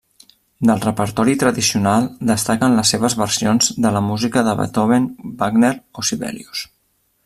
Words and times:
Del 0.69 0.79
repertori 0.85 1.35
tradicional 1.43 2.07
destaquen 2.31 2.79
les 2.79 2.95
seves 2.95 3.17
versions 3.21 3.71
de 3.87 3.95
la 3.99 4.05
música 4.09 4.47
de 4.49 4.59
Beethoven, 4.63 5.09
Wagner 5.45 5.75
o 6.03 6.11
Sibelius. 6.13 6.71